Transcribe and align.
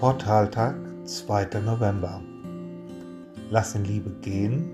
Portaltag, 0.00 0.74
2. 1.04 1.60
November. 1.64 2.20
Lass 3.50 3.76
in 3.76 3.84
Liebe 3.84 4.10
gehen, 4.22 4.68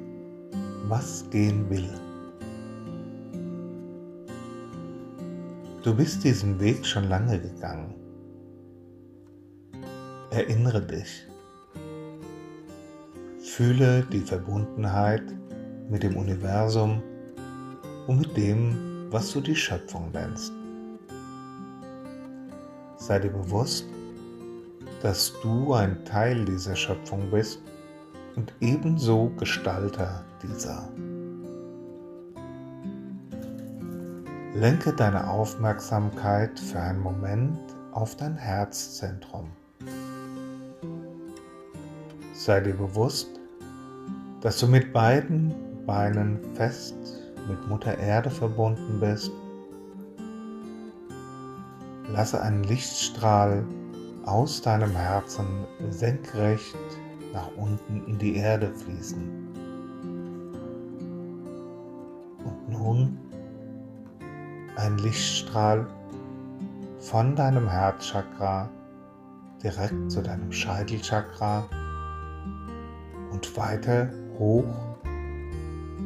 was 0.89 1.29
gehen 1.31 1.69
will. 1.69 1.91
Du 5.83 5.95
bist 5.95 6.25
diesen 6.25 6.59
Weg 6.59 6.87
schon 6.87 7.11
lange 7.11 7.39
gegangen. 7.39 7.95
Erinnere 10.31 10.81
dich. 10.81 11.27
Fühle 13.45 14.03
die 14.11 14.21
Verbundenheit 14.21 15.25
mit 15.91 16.03
dem 16.03 16.17
Universum 16.17 17.03
und 18.07 18.21
mit 18.21 18.37
dem, 18.39 19.07
was 19.11 19.33
du 19.33 19.43
die 19.43 19.55
Schöpfung 19.55 20.11
nennst. 20.13 20.51
Sei 22.97 23.19
dir 23.19 23.31
bewusst, 23.31 23.85
dass 25.03 25.33
du 25.43 25.75
ein 25.75 26.05
Teil 26.05 26.45
dieser 26.45 26.77
Schöpfung 26.77 27.31
bist 27.31 27.63
und 28.37 28.53
ebenso 28.61 29.31
Gestalter 29.39 30.25
dieser. 30.43 30.89
Lenke 34.55 34.93
deine 34.93 35.29
Aufmerksamkeit 35.29 36.59
für 36.59 36.81
einen 36.81 37.01
Moment 37.01 37.59
auf 37.93 38.17
dein 38.17 38.37
Herzzentrum. 38.37 39.49
Sei 42.35 42.61
dir 42.61 42.75
bewusst, 42.75 43.29
dass 44.41 44.59
du 44.59 44.67
mit 44.67 44.93
beiden 44.93 45.55
Beinen 45.87 46.39
fest 46.55 46.95
mit 47.49 47.69
Mutter 47.69 47.99
Erde 47.99 48.31
verbunden 48.31 49.01
bist. 49.01 49.33
Lasse 52.13 52.41
einen 52.41 52.65
Lichtstrahl 52.65 53.65
aus 54.25 54.61
deinem 54.63 54.93
Herzen 54.93 55.47
senkrecht 55.91 56.77
nach 57.33 57.49
unten 57.57 58.05
in 58.07 58.19
die 58.19 58.37
Erde 58.37 58.73
fließen. 58.75 59.23
Und 62.45 62.69
nun 62.69 63.19
ein 64.77 64.99
Lichtstrahl 64.99 65.87
von 66.99 67.35
deinem 67.35 67.69
Herzchakra 67.69 68.69
direkt 69.63 70.11
zu 70.11 70.23
deinem 70.23 70.53
Scheitelchakra 70.53 71.69
und 73.31 73.57
weiter 73.57 74.11
hoch 74.39 74.65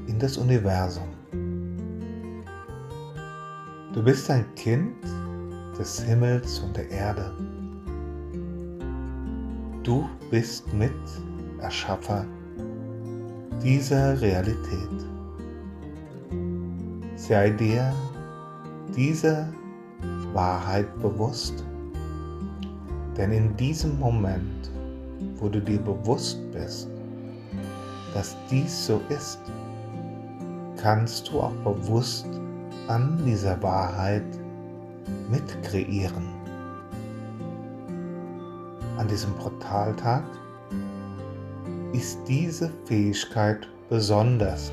in 0.06 0.18
das 0.18 0.36
Universum. 0.36 1.08
Du 3.92 4.02
bist 4.02 4.28
ein 4.30 4.44
Kind 4.56 4.96
des 5.78 6.00
Himmels 6.00 6.58
und 6.60 6.76
der 6.76 6.90
Erde. 6.90 7.32
Du 9.84 10.08
bist 10.30 10.72
mit 10.72 10.94
Erschaffer 11.60 12.24
dieser 13.62 14.18
Realität. 14.18 14.88
Sei 17.16 17.50
dir 17.50 17.92
dieser 18.96 19.46
Wahrheit 20.32 20.86
bewusst, 21.02 21.66
denn 23.14 23.30
in 23.30 23.54
diesem 23.58 24.00
Moment, 24.00 24.70
wo 25.36 25.50
du 25.50 25.60
dir 25.60 25.80
bewusst 25.80 26.40
bist, 26.50 26.88
dass 28.14 28.34
dies 28.50 28.86
so 28.86 29.02
ist, 29.10 29.38
kannst 30.78 31.30
du 31.30 31.40
auch 31.40 31.56
bewusst 31.62 32.26
an 32.88 33.22
dieser 33.26 33.62
Wahrheit 33.62 34.24
mitkreieren 35.30 36.43
an 38.96 39.08
diesem 39.08 39.32
Portaltag 39.34 40.24
ist 41.92 42.18
diese 42.26 42.70
Fähigkeit 42.86 43.68
besonders 43.88 44.72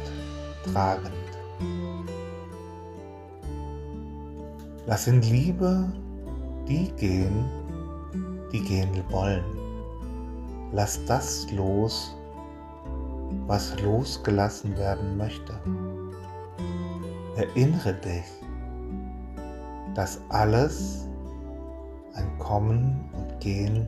tragend. 0.72 1.12
Lass 4.88 5.08
in 5.08 5.22
Liebe 5.22 5.92
die 6.68 6.92
gehen, 6.94 7.46
die 8.52 8.62
gehen 8.62 9.04
wollen. 9.10 9.44
Lass 10.72 11.04
das 11.06 11.52
los, 11.52 12.16
was 13.48 13.80
losgelassen 13.82 14.78
werden 14.78 15.18
möchte. 15.18 15.54
Erinnere 17.36 17.94
dich, 17.94 18.24
dass 19.96 20.22
alles 20.30 21.08
ein 22.14 22.38
Kommen 22.40 23.11
Gehen, 23.42 23.88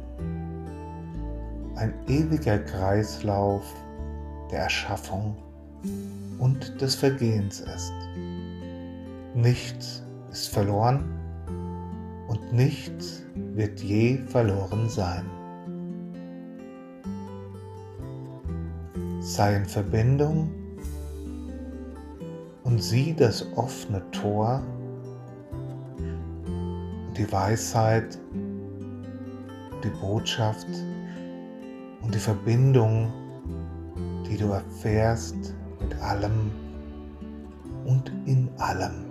ein 1.76 1.94
ewiger 2.08 2.60
Kreislauf 2.60 3.64
der 4.52 4.60
Erschaffung 4.60 5.38
und 6.40 6.82
des 6.82 6.96
Vergehens 6.96 7.62
ist. 7.62 7.94
Nichts 9.36 10.04
ist 10.32 10.50
verloren 10.50 11.06
und 12.28 12.52
nichts 12.52 13.24
wird 13.36 13.80
je 13.80 14.18
verloren 14.18 14.90
sein. 14.90 15.26
Sei 19.22 19.56
in 19.56 19.66
Verbindung 19.66 20.52
und 22.64 22.82
sieh 22.82 23.14
das 23.14 23.46
offene 23.56 24.04
Tor 24.12 24.64
die 27.18 27.32
Weisheit, 27.32 28.18
die 29.84 29.90
Botschaft 29.90 30.68
und 32.02 32.14
die 32.14 32.20
Verbindung, 32.20 33.12
die 34.28 34.38
du 34.38 34.52
erfährst 34.52 35.54
mit 35.82 35.94
allem 36.02 36.52
und 37.86 38.12
in 38.26 38.50
allem. 38.58 39.06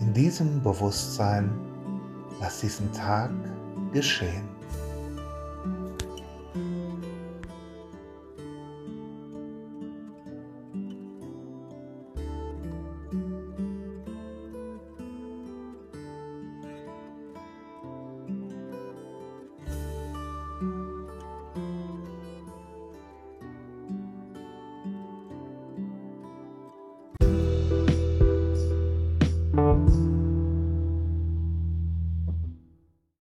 In 0.00 0.12
diesem 0.12 0.62
Bewusstsein 0.62 1.50
lass 2.40 2.60
diesen 2.60 2.92
Tag 2.92 3.30
geschehen. 3.92 4.48